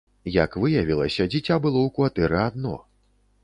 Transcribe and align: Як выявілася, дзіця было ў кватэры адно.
Як 0.35 0.55
выявілася, 0.63 1.29
дзіця 1.35 1.59
было 1.67 1.79
ў 1.83 1.89
кватэры 2.01 2.37
адно. 2.49 2.75